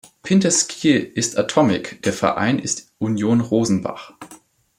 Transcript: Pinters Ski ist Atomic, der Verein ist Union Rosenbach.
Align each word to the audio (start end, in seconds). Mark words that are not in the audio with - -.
Pinters 0.23 0.61
Ski 0.67 0.93
ist 0.97 1.37
Atomic, 1.37 2.01
der 2.01 2.11
Verein 2.13 2.57
ist 2.57 2.91
Union 2.97 3.39
Rosenbach. 3.39 4.13